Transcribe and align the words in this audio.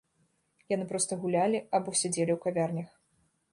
Яны 0.75 0.85
проста 0.93 1.17
гулялі 1.27 1.57
або 1.81 1.89
сядзелі 2.01 2.31
ў 2.37 2.41
кавярнях. 2.47 2.89